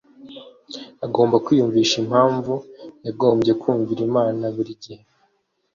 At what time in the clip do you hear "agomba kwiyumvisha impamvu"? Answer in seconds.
1.05-2.53